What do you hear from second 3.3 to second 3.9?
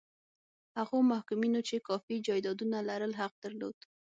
درلود.